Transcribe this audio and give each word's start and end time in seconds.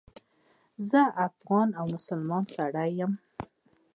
زه 0.89 1.01
افغان 1.27 1.67
او 1.79 1.85
مسلمان 1.95 2.43
سړی 2.55 2.89
یم. 2.99 3.13